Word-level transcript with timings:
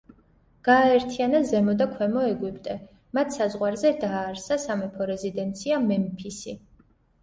გააერთიანა 0.69 1.41
ზემო 1.49 1.75
და 1.83 1.87
ქვემო 1.91 2.25
ეგვიპტე; 2.31 2.79
მათ 3.19 3.39
საზღვარზე 3.39 3.95
დააარსა 4.03 4.61
სამეფო 4.69 5.13
რეზიდენცია 5.15 5.83
მემფისი. 5.89 6.63